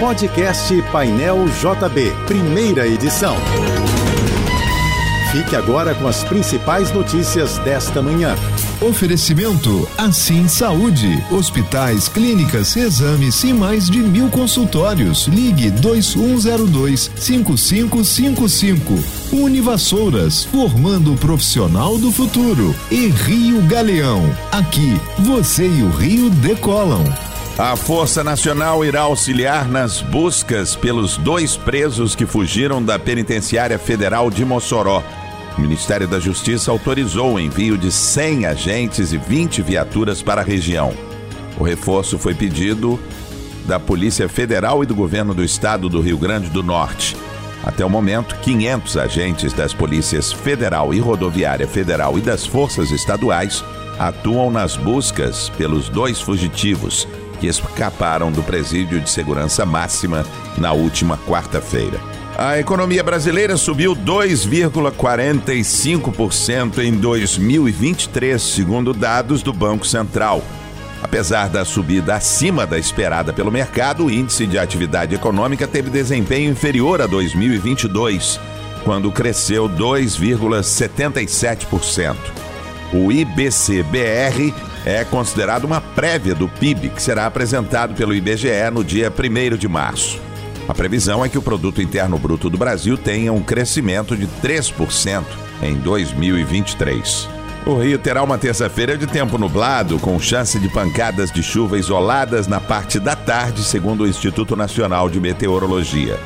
Podcast 0.00 0.82
Painel 0.92 1.46
JB, 1.46 2.12
primeira 2.26 2.86
edição. 2.86 3.34
Fique 5.32 5.56
agora 5.56 5.94
com 5.94 6.06
as 6.06 6.22
principais 6.22 6.92
notícias 6.92 7.56
desta 7.58 8.02
manhã. 8.02 8.36
Oferecimento 8.82 9.88
Assim 9.96 10.48
Saúde. 10.48 11.24
Hospitais, 11.30 12.08
clínicas, 12.08 12.76
exames 12.76 13.42
e 13.42 13.54
mais 13.54 13.88
de 13.88 14.00
mil 14.00 14.28
consultórios. 14.28 15.28
Ligue 15.28 15.70
2102 15.70 17.10
5555. 17.16 19.02
Univassouras, 19.32 20.44
formando 20.44 21.14
o 21.14 21.16
profissional 21.16 21.96
do 21.96 22.12
futuro. 22.12 22.74
E 22.90 23.08
Rio 23.08 23.62
Galeão. 23.62 24.22
Aqui, 24.52 25.00
você 25.20 25.66
e 25.66 25.82
o 25.82 25.88
Rio 25.88 26.28
decolam. 26.28 27.02
A 27.58 27.74
Força 27.74 28.22
Nacional 28.22 28.84
irá 28.84 29.00
auxiliar 29.00 29.66
nas 29.66 30.02
buscas 30.02 30.76
pelos 30.76 31.16
dois 31.16 31.56
presos 31.56 32.14
que 32.14 32.26
fugiram 32.26 32.82
da 32.82 32.98
Penitenciária 32.98 33.78
Federal 33.78 34.30
de 34.30 34.44
Mossoró. 34.44 35.02
O 35.56 35.60
Ministério 35.62 36.06
da 36.06 36.20
Justiça 36.20 36.70
autorizou 36.70 37.32
o 37.32 37.40
envio 37.40 37.78
de 37.78 37.90
100 37.90 38.44
agentes 38.44 39.10
e 39.10 39.16
20 39.16 39.62
viaturas 39.62 40.20
para 40.20 40.42
a 40.42 40.44
região. 40.44 40.92
O 41.58 41.64
reforço 41.64 42.18
foi 42.18 42.34
pedido 42.34 43.00
da 43.64 43.80
Polícia 43.80 44.28
Federal 44.28 44.82
e 44.82 44.86
do 44.86 44.94
Governo 44.94 45.32
do 45.32 45.42
Estado 45.42 45.88
do 45.88 46.02
Rio 46.02 46.18
Grande 46.18 46.50
do 46.50 46.62
Norte. 46.62 47.16
Até 47.64 47.82
o 47.86 47.88
momento, 47.88 48.36
500 48.40 48.98
agentes 48.98 49.54
das 49.54 49.72
polícias 49.72 50.30
federal 50.30 50.92
e 50.92 50.98
rodoviária 50.98 51.66
federal 51.66 52.18
e 52.18 52.20
das 52.20 52.44
forças 52.44 52.90
estaduais 52.90 53.64
atuam 53.98 54.50
nas 54.50 54.76
buscas 54.76 55.48
pelos 55.56 55.88
dois 55.88 56.20
fugitivos 56.20 57.08
que 57.36 57.46
escaparam 57.46 58.32
do 58.32 58.42
presídio 58.42 59.00
de 59.00 59.08
segurança 59.08 59.64
máxima 59.64 60.26
na 60.58 60.72
última 60.72 61.16
quarta-feira. 61.18 62.16
A 62.38 62.58
economia 62.58 63.02
brasileira 63.02 63.56
subiu 63.56 63.96
2,45% 63.96 66.84
em 66.84 66.92
2023, 66.92 68.42
segundo 68.42 68.92
dados 68.92 69.42
do 69.42 69.54
Banco 69.54 69.86
Central. 69.86 70.42
Apesar 71.02 71.48
da 71.48 71.64
subida 71.64 72.14
acima 72.14 72.66
da 72.66 72.78
esperada 72.78 73.32
pelo 73.32 73.50
mercado, 73.50 74.04
o 74.04 74.10
índice 74.10 74.46
de 74.46 74.58
atividade 74.58 75.14
econômica 75.14 75.66
teve 75.66 75.88
desempenho 75.88 76.50
inferior 76.50 77.00
a 77.00 77.06
2022, 77.06 78.38
quando 78.84 79.10
cresceu 79.10 79.66
2,77%. 79.68 82.16
O 82.92 83.10
IBC-BR 83.10 84.52
é 84.86 85.04
considerado 85.04 85.64
uma 85.64 85.80
prévia 85.80 86.32
do 86.32 86.48
PIB 86.48 86.90
que 86.90 87.02
será 87.02 87.26
apresentado 87.26 87.94
pelo 87.94 88.14
IBGE 88.14 88.70
no 88.72 88.84
dia 88.84 89.12
1 89.12 89.56
de 89.56 89.66
março. 89.66 90.20
A 90.68 90.72
previsão 90.72 91.24
é 91.24 91.28
que 91.28 91.36
o 91.36 91.42
produto 91.42 91.82
interno 91.82 92.16
bruto 92.16 92.48
do 92.48 92.56
Brasil 92.56 92.96
tenha 92.96 93.32
um 93.32 93.42
crescimento 93.42 94.16
de 94.16 94.28
3% 94.40 95.24
em 95.60 95.74
2023. 95.74 97.28
O 97.66 97.78
Rio 97.80 97.98
terá 97.98 98.22
uma 98.22 98.38
terça-feira 98.38 98.96
de 98.96 99.08
tempo 99.08 99.36
nublado, 99.36 99.98
com 99.98 100.20
chance 100.20 100.56
de 100.56 100.68
pancadas 100.68 101.32
de 101.32 101.42
chuva 101.42 101.76
isoladas 101.76 102.46
na 102.46 102.60
parte 102.60 103.00
da 103.00 103.16
tarde, 103.16 103.64
segundo 103.64 104.04
o 104.04 104.06
Instituto 104.06 104.54
Nacional 104.54 105.10
de 105.10 105.18
Meteorologia. 105.18 106.16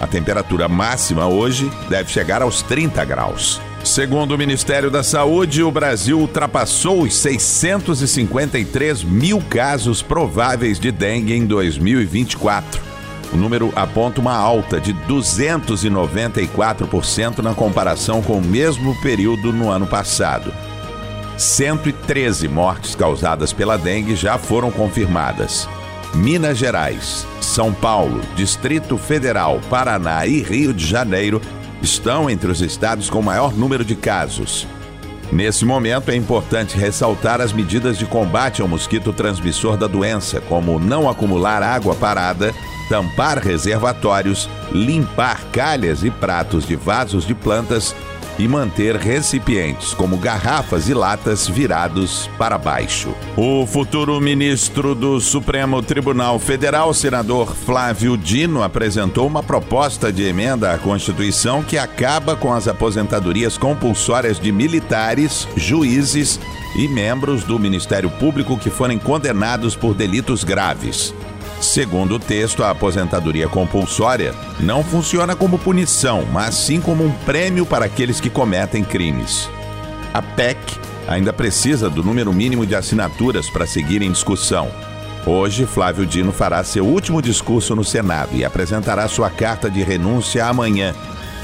A 0.00 0.08
temperatura 0.08 0.68
máxima 0.68 1.26
hoje 1.26 1.70
deve 1.88 2.10
chegar 2.10 2.42
aos 2.42 2.62
30 2.62 3.04
graus. 3.04 3.60
Segundo 3.84 4.34
o 4.34 4.38
Ministério 4.38 4.90
da 4.90 5.02
Saúde, 5.02 5.62
o 5.62 5.70
Brasil 5.70 6.18
ultrapassou 6.18 7.00
os 7.02 7.14
653 7.14 9.04
mil 9.04 9.42
casos 9.48 10.02
prováveis 10.02 10.78
de 10.78 10.92
dengue 10.92 11.32
em 11.32 11.46
2024. 11.46 12.82
O 13.32 13.36
número 13.36 13.72
aponta 13.76 14.20
uma 14.20 14.34
alta 14.34 14.80
de 14.80 14.92
294% 14.94 17.38
na 17.38 17.54
comparação 17.54 18.20
com 18.22 18.38
o 18.38 18.44
mesmo 18.44 19.00
período 19.00 19.52
no 19.52 19.70
ano 19.70 19.86
passado. 19.86 20.52
113 21.36 22.48
mortes 22.48 22.96
causadas 22.96 23.52
pela 23.52 23.76
dengue 23.78 24.16
já 24.16 24.38
foram 24.38 24.70
confirmadas. 24.70 25.68
Minas 26.14 26.56
Gerais, 26.58 27.26
São 27.40 27.72
Paulo, 27.72 28.20
Distrito 28.34 28.96
Federal, 28.96 29.60
Paraná 29.68 30.26
e 30.26 30.42
Rio 30.42 30.72
de 30.72 30.86
Janeiro 30.86 31.40
estão 31.82 32.28
entre 32.28 32.50
os 32.50 32.60
estados 32.60 33.08
com 33.08 33.22
maior 33.22 33.54
número 33.54 33.84
de 33.84 33.94
casos. 33.94 34.66
Nesse 35.30 35.64
momento, 35.64 36.10
é 36.10 36.16
importante 36.16 36.76
ressaltar 36.76 37.40
as 37.40 37.52
medidas 37.52 37.98
de 37.98 38.06
combate 38.06 38.62
ao 38.62 38.68
mosquito 38.68 39.12
transmissor 39.12 39.76
da 39.76 39.86
doença, 39.86 40.40
como 40.40 40.78
não 40.78 41.08
acumular 41.08 41.62
água 41.62 41.94
parada, 41.94 42.54
tampar 42.88 43.38
reservatórios, 43.38 44.48
limpar 44.72 45.44
calhas 45.52 46.02
e 46.02 46.10
pratos 46.10 46.66
de 46.66 46.76
vasos 46.76 47.26
de 47.26 47.34
plantas 47.34 47.94
e 48.38 48.46
manter 48.46 48.96
recipientes 48.96 49.92
como 49.92 50.16
garrafas 50.16 50.88
e 50.88 50.94
latas 50.94 51.48
virados 51.48 52.30
para 52.38 52.56
baixo. 52.56 53.14
O 53.36 53.66
futuro 53.66 54.20
ministro 54.20 54.94
do 54.94 55.20
Supremo 55.20 55.82
Tribunal 55.82 56.38
Federal, 56.38 56.94
senador 56.94 57.54
Flávio 57.54 58.16
Dino, 58.16 58.62
apresentou 58.62 59.26
uma 59.26 59.42
proposta 59.42 60.12
de 60.12 60.22
emenda 60.22 60.72
à 60.72 60.78
Constituição 60.78 61.62
que 61.62 61.76
acaba 61.76 62.36
com 62.36 62.52
as 62.52 62.68
aposentadorias 62.68 63.58
compulsórias 63.58 64.38
de 64.38 64.52
militares, 64.52 65.48
juízes 65.56 66.38
e 66.76 66.86
membros 66.86 67.42
do 67.44 67.58
Ministério 67.58 68.10
Público 68.10 68.56
que 68.56 68.70
forem 68.70 68.98
condenados 68.98 69.74
por 69.74 69.94
delitos 69.94 70.44
graves. 70.44 71.14
Segundo 71.60 72.14
o 72.14 72.18
texto, 72.18 72.62
a 72.62 72.70
aposentadoria 72.70 73.48
compulsória 73.48 74.34
não 74.60 74.84
funciona 74.84 75.34
como 75.34 75.58
punição, 75.58 76.24
mas 76.32 76.54
sim 76.54 76.80
como 76.80 77.04
um 77.04 77.12
prêmio 77.26 77.66
para 77.66 77.84
aqueles 77.84 78.20
que 78.20 78.30
cometem 78.30 78.84
crimes. 78.84 79.50
A 80.14 80.22
PEC 80.22 80.58
ainda 81.08 81.32
precisa 81.32 81.90
do 81.90 82.02
número 82.02 82.32
mínimo 82.32 82.64
de 82.64 82.76
assinaturas 82.76 83.50
para 83.50 83.66
seguir 83.66 84.02
em 84.02 84.12
discussão. 84.12 84.70
Hoje, 85.26 85.66
Flávio 85.66 86.06
Dino 86.06 86.32
fará 86.32 86.62
seu 86.62 86.86
último 86.86 87.20
discurso 87.20 87.74
no 87.74 87.84
Senado 87.84 88.30
e 88.34 88.44
apresentará 88.44 89.08
sua 89.08 89.28
carta 89.28 89.68
de 89.68 89.82
renúncia 89.82 90.46
amanhã, 90.46 90.94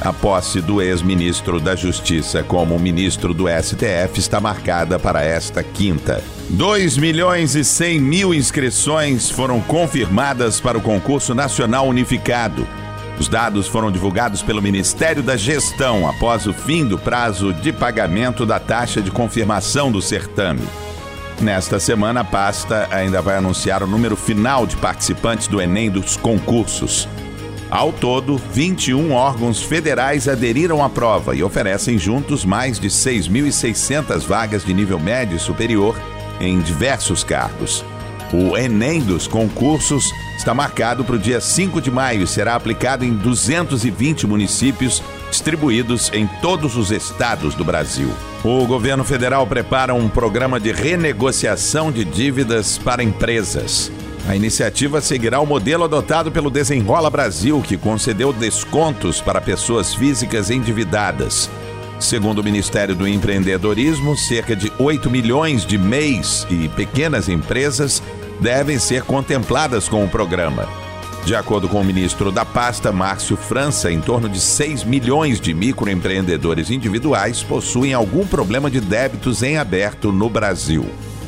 a 0.01 0.13
posse 0.13 0.61
do 0.61 0.83
ex-ministro 0.83 1.61
da 1.61 1.75
Justiça 1.75 2.43
como 2.43 2.79
ministro 2.79 3.33
do 3.33 3.45
STF 3.49 4.19
está 4.19 4.41
marcada 4.41 4.99
para 4.99 5.23
esta 5.23 5.63
quinta. 5.63 6.23
2 6.51 6.99
milhões 6.99 7.55
e 7.55 7.65
100 7.65 8.01
mil 8.01 8.35
inscrições 8.35 9.31
foram 9.31 9.61
confirmadas 9.61 10.61
para 10.61 10.77
o 10.77 10.83
concurso 10.83 11.35
nacional 11.35 11.89
unificado. 11.89 12.67
Os 13.19 13.29
dados 13.29 13.67
foram 13.69 13.93
divulgados 13.93 14.43
pelo 14.43 14.61
Ministério 14.61 15.23
da 15.23 15.37
Gestão 15.37 16.09
após 16.09 16.47
o 16.47 16.53
fim 16.53 16.85
do 16.85 16.99
prazo 16.99 17.53
de 17.53 17.73
pagamento 17.73 18.45
da 18.45 18.59
taxa 18.59 19.01
de 19.01 19.11
confirmação 19.11 19.91
do 19.91 20.03
certame. 20.03 20.63
Nesta 21.41 21.81
semana, 21.81 22.21
a 22.21 22.25
pasta 22.25 22.89
ainda 22.91 23.21
vai 23.21 23.37
anunciar 23.37 23.83
o 23.83 23.87
número 23.87 24.17
final 24.17 24.67
de 24.67 24.77
participantes 24.77 25.49
do 25.49 25.61
Enem 25.61 25.91
dos 25.91 26.17
concursos. 26.17 27.09
Ao 27.75 27.93
todo, 27.93 28.41
21 28.53 29.11
órgãos 29.11 29.61
federais 29.61 30.29
aderiram 30.29 30.81
à 30.81 30.89
prova 30.89 31.35
e 31.35 31.43
oferecem 31.43 31.99
juntos 31.99 32.45
mais 32.45 32.79
de 32.79 32.87
6.600 32.87 34.25
vagas 34.29 34.65
de 34.65 34.73
nível 34.73 35.01
médio 35.01 35.37
e 35.37 35.41
superior 35.41 36.01
em 36.41 36.61
diversos 36.61 37.25
cargos. 37.25 37.85
O 38.33 38.57
Enem 38.57 39.01
dos 39.01 39.27
concursos 39.27 40.09
está 40.37 40.55
marcado 40.55 41.05
para 41.05 41.17
o 41.17 41.19
dia 41.19 41.41
5 41.41 41.81
de 41.81 41.91
maio 41.91 42.23
e 42.23 42.29
será 42.29 42.55
aplicado 42.55 43.05
em 43.05 43.13
220 43.13 44.25
municípios 44.29 45.03
distribuídos 45.29 46.13
em 46.15 46.29
todos 46.41 46.77
os 46.77 46.93
estados 46.93 47.57
do 47.57 47.65
Brasil. 47.65 48.09
O 48.45 48.65
governo 48.67 49.03
federal 49.03 49.49
prepara 49.49 49.93
um 49.93 50.09
programa 50.09 50.61
de 50.61 50.71
renegociação 50.71 51.91
de 51.91 52.05
dívidas 52.05 52.79
para 52.79 53.03
empresas. 53.03 53.91
A 54.27 54.35
iniciativa 54.35 55.03
seguirá 55.03 55.39
o 55.39 55.47
modelo 55.47 55.85
adotado 55.85 56.33
pelo 56.33 56.51
Desenrola 56.51 57.11
Brasil, 57.11 57.61
que 57.61 57.77
concedeu 57.77 58.33
descontos 58.33 59.21
para 59.21 59.41
pessoas 59.41 59.95
físicas 59.95 60.51
endividadas. 60.51 61.51
Segundo 62.01 62.39
o 62.39 62.45
Ministério 62.45 62.95
do 62.95 63.07
Empreendedorismo, 63.07 64.17
cerca 64.17 64.57
de 64.57 64.73
8 64.79 65.11
milhões 65.11 65.67
de 65.67 65.77
MEIs 65.77 66.47
e 66.51 66.69
pequenas 66.71 67.29
empresas 67.29 68.03
devem 68.41 68.79
ser 68.79 69.03
contempladas 69.03 69.89
com 69.89 70.05
o 70.05 70.09
programa. 70.09 70.67
De 71.25 71.35
acordo 71.35 71.69
com 71.69 71.81
o 71.81 71.85
ministro 71.85 72.31
da 72.33 72.45
pasta, 72.45 72.93
Márcio 72.93 73.37
França, 73.37 73.91
em 73.91 74.01
torno 74.01 74.29
de 74.29 74.41
6 74.41 74.85
milhões 74.85 75.41
de 75.41 75.55
microempreendedores 75.55 76.71
individuais 76.71 77.43
possuem 77.43 77.95
algum 77.95 78.27
problema 78.27 78.71
de 78.71 78.81
débitos 78.81 79.43
em 79.43 79.57
aberto 79.57 80.13
no 80.13 80.29
Brasil. 80.29 80.85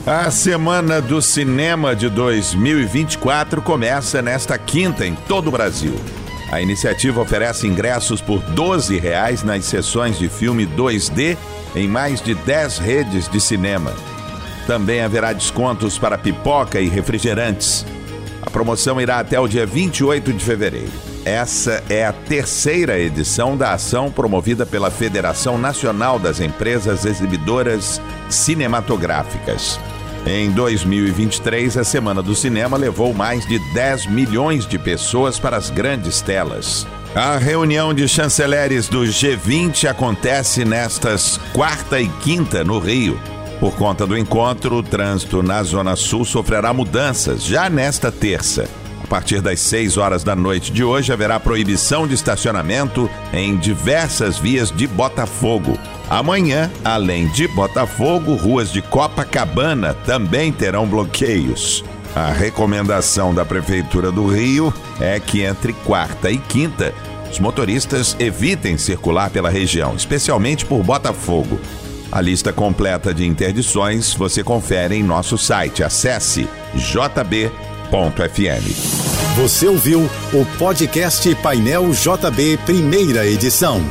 A 0.06 0.30
Semana 0.30 1.02
do 1.02 1.20
Cinema 1.20 1.96
de 1.96 2.08
2024 2.08 3.60
começa 3.60 4.22
nesta 4.22 4.56
quinta 4.56 5.04
em 5.04 5.16
todo 5.16 5.48
o 5.48 5.50
Brasil. 5.50 5.96
A 6.52 6.62
iniciativa 6.62 7.20
oferece 7.20 7.66
ingressos 7.66 8.20
por 8.20 8.38
12 8.38 9.00
reais 9.00 9.42
nas 9.42 9.64
sessões 9.64 10.16
de 10.16 10.28
filme 10.28 10.64
2D 10.64 11.36
em 11.74 11.88
mais 11.88 12.22
de 12.22 12.36
10 12.36 12.78
redes 12.78 13.28
de 13.28 13.40
cinema. 13.40 13.92
Também 14.64 15.00
haverá 15.00 15.32
descontos 15.32 15.98
para 15.98 16.16
pipoca 16.16 16.80
e 16.80 16.88
refrigerantes. 16.88 17.84
A 18.42 18.48
promoção 18.48 19.00
irá 19.00 19.18
até 19.18 19.40
o 19.40 19.48
dia 19.48 19.66
28 19.66 20.32
de 20.32 20.44
fevereiro. 20.44 20.92
Essa 21.24 21.82
é 21.90 22.06
a 22.06 22.12
terceira 22.12 22.96
edição 22.96 23.56
da 23.56 23.72
ação 23.72 24.08
promovida 24.12 24.64
pela 24.64 24.88
Federação 24.88 25.58
Nacional 25.58 26.20
das 26.20 26.38
Empresas 26.38 27.04
Exibidoras 27.04 28.00
Cinematográficas. 28.30 29.80
Em 30.26 30.50
2023, 30.50 31.76
a 31.76 31.84
Semana 31.84 32.20
do 32.20 32.34
Cinema 32.34 32.76
levou 32.76 33.14
mais 33.14 33.46
de 33.46 33.60
10 33.72 34.06
milhões 34.06 34.66
de 34.66 34.76
pessoas 34.76 35.38
para 35.38 35.56
as 35.56 35.70
grandes 35.70 36.20
telas. 36.20 36.84
A 37.14 37.36
reunião 37.36 37.94
de 37.94 38.08
chanceleres 38.08 38.88
do 38.88 39.02
G20 39.02 39.88
acontece 39.88 40.64
nestas 40.64 41.38
quarta 41.52 42.00
e 42.00 42.08
quinta 42.08 42.64
no 42.64 42.80
Rio. 42.80 43.20
Por 43.60 43.76
conta 43.76 44.04
do 44.04 44.18
encontro, 44.18 44.74
o 44.74 44.82
trânsito 44.82 45.44
na 45.44 45.62
Zona 45.62 45.94
Sul 45.94 46.24
sofrerá 46.24 46.72
mudanças 46.74 47.44
já 47.44 47.70
nesta 47.70 48.10
terça. 48.10 48.68
A 49.04 49.06
partir 49.06 49.40
das 49.40 49.60
6 49.60 49.96
horas 49.96 50.24
da 50.24 50.34
noite 50.34 50.72
de 50.72 50.82
hoje, 50.82 51.12
haverá 51.12 51.38
proibição 51.38 52.04
de 52.04 52.14
estacionamento 52.14 53.08
em 53.32 53.56
diversas 53.56 54.36
vias 54.36 54.72
de 54.72 54.88
Botafogo. 54.88 55.78
Amanhã, 56.08 56.70
além 56.84 57.26
de 57.28 57.48
Botafogo, 57.48 58.34
ruas 58.34 58.70
de 58.70 58.80
Copacabana 58.80 59.94
também 60.06 60.52
terão 60.52 60.86
bloqueios. 60.86 61.84
A 62.14 62.30
recomendação 62.30 63.34
da 63.34 63.44
Prefeitura 63.44 64.12
do 64.12 64.26
Rio 64.26 64.72
é 65.00 65.18
que 65.18 65.42
entre 65.42 65.72
quarta 65.72 66.30
e 66.30 66.38
quinta, 66.38 66.94
os 67.30 67.38
motoristas 67.40 68.16
evitem 68.18 68.78
circular 68.78 69.30
pela 69.30 69.50
região, 69.50 69.94
especialmente 69.94 70.64
por 70.64 70.82
Botafogo. 70.82 71.60
A 72.10 72.20
lista 72.20 72.52
completa 72.52 73.12
de 73.12 73.26
interdições 73.26 74.14
você 74.14 74.42
confere 74.42 74.94
em 74.94 75.02
nosso 75.02 75.36
site. 75.36 75.82
Acesse 75.82 76.48
jb.fm. 76.74 77.50
Você 79.36 79.66
ouviu 79.66 80.08
o 80.32 80.46
podcast 80.56 81.34
Painel 81.36 81.90
JB, 81.90 82.58
primeira 82.64 83.26
edição. 83.26 83.82